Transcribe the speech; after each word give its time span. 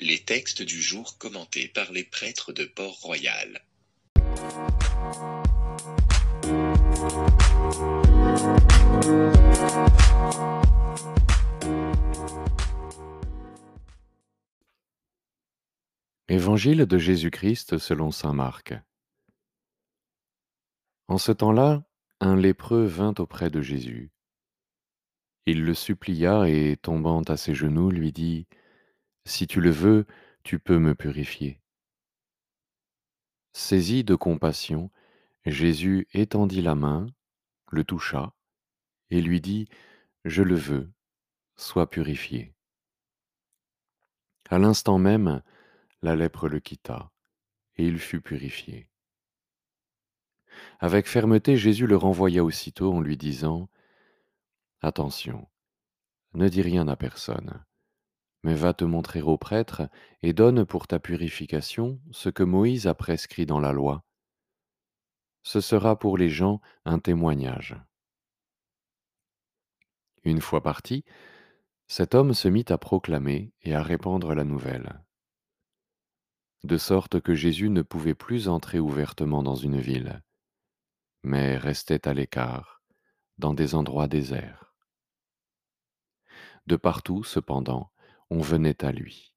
Les 0.00 0.20
textes 0.20 0.62
du 0.62 0.80
jour 0.80 1.18
commentés 1.18 1.66
par 1.66 1.90
les 1.90 2.04
prêtres 2.04 2.52
de 2.52 2.64
Port-Royal. 2.64 3.64
Évangile 16.28 16.86
de 16.86 16.98
Jésus-Christ 16.98 17.78
selon 17.78 18.12
saint 18.12 18.32
Marc. 18.32 18.74
En 21.08 21.18
ce 21.18 21.32
temps-là, 21.32 21.82
un 22.20 22.36
lépreux 22.36 22.84
vint 22.84 23.14
auprès 23.18 23.50
de 23.50 23.60
Jésus. 23.60 24.12
Il 25.46 25.64
le 25.64 25.74
supplia 25.74 26.48
et, 26.48 26.76
tombant 26.76 27.22
à 27.22 27.36
ses 27.36 27.56
genoux, 27.56 27.90
lui 27.90 28.12
dit, 28.12 28.46
Si 29.28 29.46
tu 29.46 29.60
le 29.60 29.70
veux, 29.70 30.06
tu 30.42 30.58
peux 30.58 30.78
me 30.78 30.94
purifier. 30.94 31.60
Saisi 33.52 34.02
de 34.02 34.14
compassion, 34.14 34.90
Jésus 35.44 36.08
étendit 36.14 36.62
la 36.62 36.74
main, 36.74 37.08
le 37.70 37.84
toucha, 37.84 38.32
et 39.10 39.20
lui 39.20 39.42
dit, 39.42 39.68
Je 40.24 40.42
le 40.42 40.54
veux, 40.54 40.90
sois 41.56 41.90
purifié. 41.90 42.54
À 44.48 44.58
l'instant 44.58 44.98
même, 44.98 45.42
la 46.00 46.16
lèpre 46.16 46.48
le 46.48 46.58
quitta, 46.58 47.12
et 47.76 47.86
il 47.86 47.98
fut 47.98 48.22
purifié. 48.22 48.88
Avec 50.78 51.06
fermeté, 51.06 51.58
Jésus 51.58 51.86
le 51.86 51.98
renvoya 51.98 52.42
aussitôt 52.42 52.94
en 52.94 53.02
lui 53.02 53.18
disant, 53.18 53.68
Attention, 54.80 55.46
ne 56.32 56.48
dis 56.48 56.62
rien 56.62 56.88
à 56.88 56.96
personne, 56.96 57.62
mais 58.42 58.54
va 58.54 58.72
te 58.74 58.84
montrer 58.84 59.22
au 59.22 59.36
prêtre 59.36 59.88
et 60.22 60.32
donne 60.32 60.64
pour 60.64 60.86
ta 60.86 60.98
purification 60.98 62.00
ce 62.10 62.28
que 62.28 62.42
Moïse 62.42 62.86
a 62.86 62.94
prescrit 62.94 63.46
dans 63.46 63.60
la 63.60 63.72
loi. 63.72 64.04
Ce 65.42 65.60
sera 65.60 65.98
pour 65.98 66.18
les 66.18 66.30
gens 66.30 66.60
un 66.84 66.98
témoignage. 66.98 67.76
Une 70.24 70.40
fois 70.40 70.62
parti, 70.62 71.04
cet 71.86 72.14
homme 72.14 72.34
se 72.34 72.48
mit 72.48 72.66
à 72.68 72.78
proclamer 72.78 73.52
et 73.62 73.74
à 73.74 73.82
répandre 73.82 74.34
la 74.34 74.44
nouvelle, 74.44 75.02
de 76.64 76.76
sorte 76.76 77.20
que 77.20 77.34
Jésus 77.34 77.70
ne 77.70 77.82
pouvait 77.82 78.14
plus 78.14 78.48
entrer 78.48 78.78
ouvertement 78.78 79.42
dans 79.42 79.54
une 79.54 79.80
ville, 79.80 80.22
mais 81.22 81.56
restait 81.56 82.06
à 82.06 82.14
l'écart, 82.14 82.82
dans 83.38 83.54
des 83.54 83.74
endroits 83.74 84.08
déserts. 84.08 84.74
De 86.66 86.76
partout, 86.76 87.24
cependant, 87.24 87.90
on 88.30 88.40
venait 88.40 88.84
à 88.84 88.92
lui. 88.92 89.32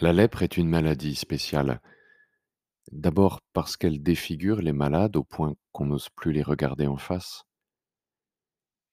La 0.00 0.14
lèpre 0.14 0.42
est 0.42 0.56
une 0.56 0.68
maladie 0.68 1.14
spéciale. 1.14 1.80
D'abord 2.90 3.42
parce 3.52 3.76
qu'elle 3.76 4.02
défigure 4.02 4.62
les 4.62 4.72
malades 4.72 5.16
au 5.16 5.22
point 5.22 5.54
qu'on 5.72 5.86
n'ose 5.86 6.08
plus 6.08 6.32
les 6.32 6.42
regarder 6.42 6.86
en 6.86 6.96
face. 6.96 7.44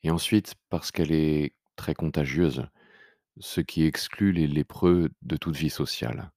Et 0.03 0.11
ensuite 0.11 0.55
parce 0.69 0.91
qu'elle 0.91 1.13
est 1.13 1.55
très 1.77 1.93
contagieuse, 1.93 2.67
ce 3.39 3.61
qui 3.61 3.85
exclut 3.85 4.31
les 4.31 4.47
lépreux 4.47 5.09
de 5.21 5.37
toute 5.37 5.55
vie 5.55 5.69
sociale. 5.69 6.31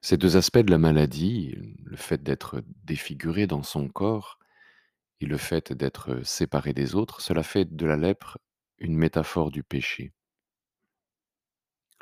Ces 0.00 0.16
deux 0.16 0.36
aspects 0.36 0.58
de 0.58 0.70
la 0.70 0.78
maladie, 0.78 1.54
le 1.84 1.96
fait 1.96 2.22
d'être 2.22 2.62
défiguré 2.84 3.46
dans 3.46 3.62
son 3.62 3.88
corps 3.88 4.38
et 5.20 5.26
le 5.26 5.36
fait 5.36 5.72
d'être 5.72 6.24
séparé 6.24 6.72
des 6.72 6.94
autres, 6.94 7.20
cela 7.20 7.42
fait 7.42 7.64
de 7.64 7.86
la 7.86 7.96
lèpre 7.96 8.38
une 8.78 8.96
métaphore 8.96 9.50
du 9.50 9.62
péché. 9.62 10.12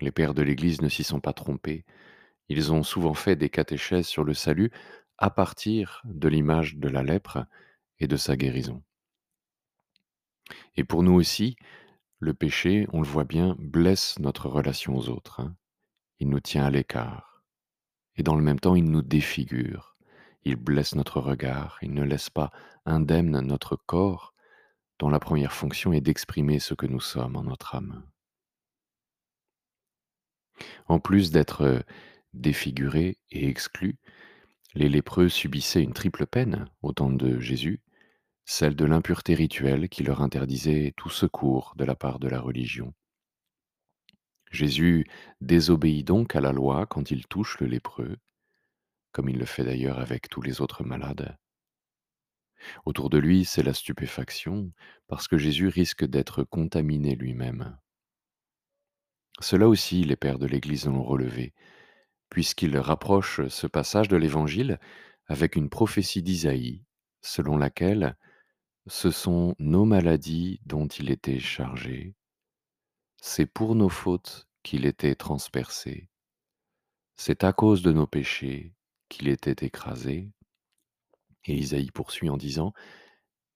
Les 0.00 0.10
pères 0.10 0.34
de 0.34 0.42
l'Église 0.42 0.82
ne 0.82 0.88
s'y 0.88 1.04
sont 1.04 1.20
pas 1.20 1.32
trompés. 1.32 1.84
Ils 2.48 2.72
ont 2.72 2.82
souvent 2.82 3.14
fait 3.14 3.36
des 3.36 3.50
catéchèses 3.50 4.06
sur 4.06 4.24
le 4.24 4.34
salut 4.34 4.70
à 5.18 5.30
partir 5.30 6.02
de 6.04 6.28
l'image 6.28 6.76
de 6.76 6.88
la 6.88 7.02
lèpre 7.02 7.46
et 8.00 8.08
de 8.08 8.16
sa 8.16 8.36
guérison. 8.36 8.82
Et 10.76 10.84
pour 10.84 11.02
nous 11.02 11.14
aussi, 11.14 11.56
le 12.24 12.32
péché, 12.32 12.86
on 12.94 13.02
le 13.02 13.06
voit 13.06 13.24
bien, 13.24 13.54
blesse 13.58 14.18
notre 14.18 14.48
relation 14.48 14.96
aux 14.96 15.10
autres. 15.10 15.40
hein. 15.40 15.54
Il 16.20 16.30
nous 16.30 16.40
tient 16.40 16.64
à 16.64 16.70
l'écart. 16.70 17.42
Et 18.16 18.22
dans 18.22 18.34
le 18.34 18.42
même 18.42 18.58
temps, 18.58 18.74
il 18.74 18.84
nous 18.84 19.02
défigure. 19.02 19.96
Il 20.44 20.56
blesse 20.56 20.94
notre 20.94 21.20
regard. 21.20 21.78
Il 21.82 21.92
ne 21.92 22.02
laisse 22.02 22.30
pas 22.30 22.50
indemne 22.86 23.38
notre 23.40 23.76
corps, 23.76 24.32
dont 24.98 25.10
la 25.10 25.20
première 25.20 25.52
fonction 25.52 25.92
est 25.92 26.00
d'exprimer 26.00 26.60
ce 26.60 26.72
que 26.72 26.86
nous 26.86 27.00
sommes 27.00 27.36
en 27.36 27.42
notre 27.42 27.74
âme. 27.74 28.02
En 30.86 30.98
plus 30.98 31.30
d'être 31.30 31.84
défigurés 32.32 33.18
et 33.30 33.48
exclus, 33.48 33.98
les 34.74 34.88
lépreux 34.88 35.28
subissaient 35.28 35.82
une 35.82 35.92
triple 35.92 36.26
peine 36.26 36.70
au 36.80 36.92
temps 36.92 37.10
de 37.10 37.38
Jésus, 37.38 37.80
celle 38.44 38.76
de 38.76 38.84
l'impureté 38.84 39.34
rituelle 39.34 39.88
qui 39.88 40.02
leur 40.02 40.20
interdisait 40.20 40.92
tout 40.96 41.10
secours 41.10 41.74
de 41.76 41.84
la 41.84 41.94
part 41.94 42.18
de 42.18 42.28
la 42.28 42.40
religion. 42.40 42.94
Jésus 44.50 45.06
désobéit 45.40 46.06
donc 46.06 46.36
à 46.36 46.40
la 46.40 46.52
loi 46.52 46.86
quand 46.86 47.10
il 47.10 47.26
touche 47.26 47.58
le 47.60 47.66
lépreux, 47.66 48.18
comme 49.12 49.28
il 49.28 49.38
le 49.38 49.46
fait 49.46 49.64
d'ailleurs 49.64 49.98
avec 49.98 50.28
tous 50.28 50.42
les 50.42 50.60
autres 50.60 50.84
malades. 50.84 51.36
Autour 52.84 53.10
de 53.10 53.18
lui, 53.18 53.44
c'est 53.44 53.62
la 53.62 53.74
stupéfaction, 53.74 54.72
parce 55.06 55.28
que 55.28 55.38
Jésus 55.38 55.68
risque 55.68 56.04
d'être 56.04 56.44
contaminé 56.44 57.14
lui-même. 57.14 57.76
Cela 59.40 59.68
aussi, 59.68 60.04
les 60.04 60.16
pères 60.16 60.38
de 60.38 60.46
l'Église 60.46 60.86
l'ont 60.86 61.02
relevé, 61.02 61.52
puisqu'ils 62.30 62.78
rapprochent 62.78 63.46
ce 63.48 63.66
passage 63.66 64.08
de 64.08 64.16
l'Évangile 64.16 64.78
avec 65.26 65.56
une 65.56 65.68
prophétie 65.68 66.22
d'Isaïe, 66.22 66.84
selon 67.20 67.56
laquelle 67.56 68.16
ce 68.86 69.10
sont 69.10 69.54
nos 69.58 69.84
maladies 69.84 70.60
dont 70.66 70.86
il 70.86 71.10
était 71.10 71.40
chargé, 71.40 72.14
c'est 73.20 73.46
pour 73.46 73.74
nos 73.74 73.88
fautes 73.88 74.46
qu'il 74.62 74.84
était 74.84 75.14
transpercé, 75.14 76.10
c'est 77.16 77.44
à 77.44 77.52
cause 77.52 77.82
de 77.82 77.92
nos 77.92 78.06
péchés 78.06 78.74
qu'il 79.08 79.28
était 79.28 79.64
écrasé. 79.64 80.30
Et 81.44 81.54
Isaïe 81.54 81.90
poursuit 81.90 82.28
en 82.28 82.36
disant, 82.36 82.72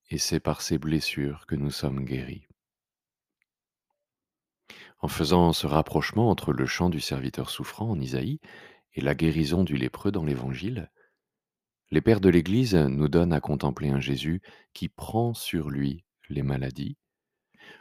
Et 0.09 0.17
c'est 0.17 0.39
par 0.39 0.61
ses 0.61 0.77
blessures 0.77 1.45
que 1.45 1.55
nous 1.55 1.71
sommes 1.71 2.05
guéris. 2.05 2.47
En 4.99 5.07
faisant 5.07 5.53
ce 5.53 5.67
rapprochement 5.67 6.29
entre 6.29 6.53
le 6.53 6.65
chant 6.65 6.89
du 6.89 6.99
serviteur 6.99 7.49
souffrant 7.49 7.89
en 7.89 7.99
Isaïe 7.99 8.39
et 8.93 9.01
la 9.01 9.15
guérison 9.15 9.63
du 9.63 9.75
lépreux 9.75 10.11
dans 10.11 10.25
l'Évangile, 10.25 10.91
les 11.91 12.01
pères 12.01 12.21
de 12.21 12.29
l'Église 12.29 12.75
nous 12.75 13.07
donnent 13.07 13.33
à 13.33 13.41
contempler 13.41 13.89
un 13.89 13.99
Jésus 13.99 14.41
qui 14.73 14.89
prend 14.89 15.33
sur 15.33 15.69
lui 15.69 16.05
les 16.29 16.43
maladies 16.43 16.97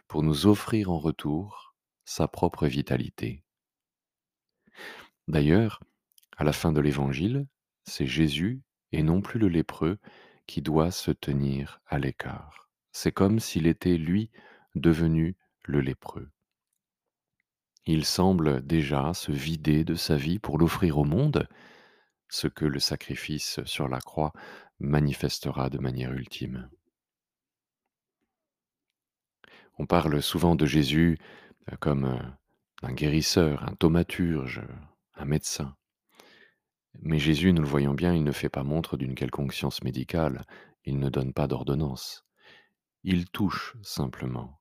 pour 0.06 0.22
nous 0.22 0.46
offrir 0.46 0.90
en 0.90 0.98
retour 0.98 1.74
sa 2.04 2.26
propre 2.26 2.66
vitalité. 2.66 3.44
D'ailleurs, 5.28 5.82
à 6.38 6.44
la 6.44 6.52
fin 6.52 6.72
de 6.72 6.80
l'Évangile, 6.80 7.46
c'est 7.84 8.06
Jésus 8.06 8.62
et 8.92 9.02
non 9.02 9.20
plus 9.20 9.38
le 9.38 9.48
lépreux 9.48 9.98
qui 10.46 10.62
doit 10.62 10.90
se 10.90 11.10
tenir 11.10 11.80
à 11.86 11.98
l'écart. 11.98 12.70
C'est 12.92 13.12
comme 13.12 13.38
s'il 13.38 13.66
était 13.66 13.98
lui 13.98 14.30
devenu 14.74 15.36
le 15.64 15.80
lépreux. 15.80 16.30
Il 17.84 18.04
semble 18.04 18.66
déjà 18.66 19.12
se 19.12 19.32
vider 19.32 19.84
de 19.84 19.94
sa 19.94 20.16
vie 20.16 20.38
pour 20.38 20.58
l'offrir 20.58 20.98
au 20.98 21.04
monde, 21.04 21.46
ce 22.28 22.46
que 22.46 22.64
le 22.64 22.80
sacrifice 22.80 23.60
sur 23.64 23.88
la 23.88 24.00
croix 24.00 24.32
manifestera 24.80 25.70
de 25.70 25.78
manière 25.78 26.12
ultime. 26.12 26.70
On 29.78 29.86
parle 29.86 30.22
souvent 30.22 30.56
de 30.56 30.66
Jésus 30.66 31.18
euh, 31.72 31.76
comme 31.80 32.04
euh, 32.04 32.18
un 32.82 32.92
guérisseur, 32.92 33.62
un 33.62 33.74
thaumaturge, 33.74 34.62
un 35.14 35.24
médecin. 35.24 35.76
Mais 37.00 37.18
Jésus, 37.18 37.52
nous 37.52 37.62
le 37.62 37.68
voyons 37.68 37.94
bien, 37.94 38.14
il 38.14 38.24
ne 38.24 38.32
fait 38.32 38.48
pas 38.48 38.64
montre 38.64 38.96
d'une 38.96 39.14
quelconque 39.14 39.52
science 39.52 39.82
médicale, 39.82 40.44
il 40.84 40.98
ne 40.98 41.08
donne 41.08 41.32
pas 41.32 41.46
d'ordonnance. 41.46 42.24
Il 43.04 43.30
touche 43.30 43.76
simplement 43.82 44.60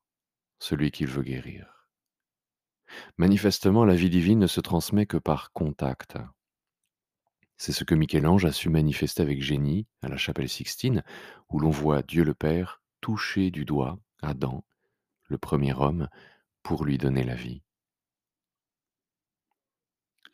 celui 0.59 0.91
qu'il 0.91 1.07
veut 1.07 1.23
guérir. 1.23 1.87
Manifestement, 3.17 3.85
la 3.85 3.95
vie 3.95 4.09
divine 4.09 4.39
ne 4.39 4.47
se 4.47 4.61
transmet 4.61 5.05
que 5.05 5.17
par 5.17 5.51
contact. 5.51 6.17
C'est 7.57 7.71
ce 7.71 7.83
que 7.83 7.95
Michel-Ange 7.95 8.45
a 8.45 8.51
su 8.51 8.69
manifester 8.69 9.23
avec 9.23 9.41
génie 9.41 9.87
à 10.01 10.09
la 10.09 10.17
chapelle 10.17 10.49
Sixtine, 10.49 11.03
où 11.49 11.59
l'on 11.59 11.71
voit 11.71 12.03
Dieu 12.03 12.23
le 12.23 12.35
Père 12.35 12.81
toucher 13.01 13.49
du 13.49 13.65
doigt 13.65 13.99
Adam, 14.21 14.63
le 15.27 15.37
premier 15.37 15.73
homme, 15.73 16.07
pour 16.61 16.85
lui 16.85 16.97
donner 16.97 17.23
la 17.23 17.35
vie. 17.35 17.63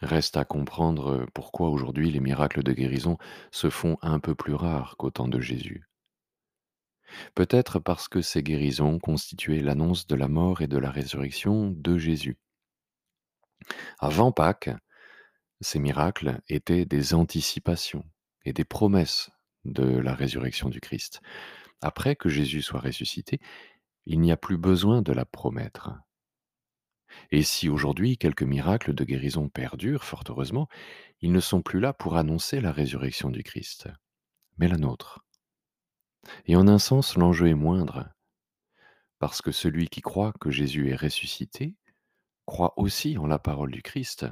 Reste 0.02 0.36
à 0.36 0.44
comprendre 0.44 1.26
pourquoi 1.34 1.70
aujourd'hui 1.70 2.12
les 2.12 2.20
miracles 2.20 2.62
de 2.62 2.74
guérison 2.74 3.18
se 3.52 3.70
font 3.70 3.98
un 4.02 4.20
peu 4.20 4.36
plus 4.36 4.54
rares 4.54 4.98
qu'au 4.98 5.10
temps 5.10 5.30
de 5.30 5.40
Jésus. 5.40 5.88
Peut-être 7.36 7.80
parce 7.80 8.10
que 8.10 8.22
ces 8.22 8.44
guérisons 8.44 9.00
constituaient 9.00 9.62
l'annonce 9.62 10.08
de 10.08 10.16
la 10.16 10.28
mort 10.28 10.62
et 10.62 10.68
de 10.68 10.78
la 10.78 10.92
résurrection 10.92 11.72
de 11.72 11.98
Jésus. 11.98 12.38
Avant 14.00 14.34
Pâques, 14.34 14.72
ces 15.64 15.80
miracles 15.80 16.42
étaient 16.48 16.86
des 16.86 17.14
anticipations 17.14 18.06
et 18.46 18.54
des 18.54 18.66
promesses 18.66 19.32
de 19.66 19.84
la 19.84 20.14
résurrection 20.14 20.70
du 20.70 20.82
Christ. 20.82 21.22
Après 21.82 22.16
que 22.16 22.30
Jésus 22.30 22.62
soit 22.62 22.80
ressuscité, 22.80 23.40
il 24.06 24.20
n'y 24.20 24.32
a 24.32 24.38
plus 24.38 24.58
besoin 24.58 25.02
de 25.02 25.14
la 25.14 25.26
promettre. 25.26 25.92
Et 27.32 27.44
si 27.44 27.70
aujourd'hui 27.70 28.18
quelques 28.18 28.44
miracles 28.44 28.94
de 28.94 29.04
guérison 29.04 29.50
perdurent, 29.50 30.04
fort 30.04 30.24
heureusement, 30.30 30.68
ils 31.22 31.32
ne 31.32 31.40
sont 31.40 31.62
plus 31.62 31.80
là 31.80 31.94
pour 31.94 32.18
annoncer 32.18 32.60
la 32.60 32.72
résurrection 32.72 33.30
du 33.30 33.44
Christ, 33.44 33.88
mais 34.58 34.68
la 34.68 34.78
nôtre. 34.78 35.24
Et 36.46 36.56
en 36.56 36.68
un 36.68 36.80
sens, 36.80 37.16
l'enjeu 37.16 37.48
est 37.48 37.54
moindre, 37.54 38.10
parce 39.20 39.42
que 39.42 39.52
celui 39.52 39.88
qui 39.88 40.02
croit 40.02 40.34
que 40.40 40.52
Jésus 40.52 40.90
est 40.90 40.96
ressuscité 40.96 41.78
croit 42.46 42.74
aussi 42.78 43.18
en 43.18 43.26
la 43.26 43.40
parole 43.40 43.72
du 43.72 43.82
Christ, 43.82 44.26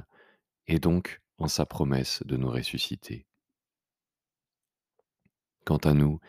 et 0.66 0.78
donc 0.78 1.21
en 1.38 1.48
sa 1.48 1.66
promesse 1.66 2.22
de 2.24 2.36
nous 2.36 2.50
ressusciter. 2.50 3.26
Quant 5.64 5.78
à 5.78 5.92
nous, 5.92 6.20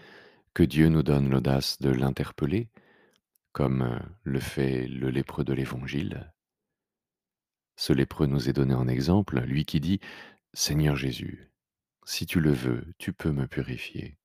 que 0.53 0.63
Dieu 0.63 0.89
nous 0.89 1.03
donne 1.03 1.29
l'audace 1.29 1.79
de 1.79 1.89
l'interpeller, 1.89 2.69
comme 3.53 3.99
le 4.23 4.39
fait 4.39 4.87
le 4.87 5.09
lépreux 5.09 5.43
de 5.43 5.53
l'Évangile. 5.53 6.33
Ce 7.75 7.93
lépreux 7.93 8.27
nous 8.27 8.49
est 8.49 8.53
donné 8.53 8.73
en 8.73 8.87
exemple, 8.87 9.39
lui 9.41 9.65
qui 9.65 9.79
dit 9.79 9.99
Seigneur 10.53 10.95
Jésus, 10.95 11.51
si 12.05 12.25
tu 12.25 12.39
le 12.39 12.51
veux, 12.51 12.93
tu 12.97 13.13
peux 13.13 13.31
me 13.31 13.47
purifier. 13.47 14.17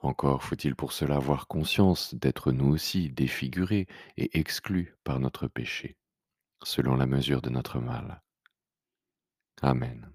Encore 0.00 0.42
faut-il 0.42 0.74
pour 0.74 0.92
cela 0.92 1.16
avoir 1.16 1.46
conscience 1.46 2.14
d'être 2.14 2.52
nous 2.52 2.68
aussi 2.68 3.10
défigurés 3.10 3.86
et 4.16 4.38
exclus 4.38 4.96
par 5.04 5.20
notre 5.20 5.46
péché, 5.46 5.96
selon 6.62 6.96
la 6.96 7.06
mesure 7.06 7.40
de 7.40 7.50
notre 7.50 7.80
mal. 7.80 8.22
Amen. 9.62 10.06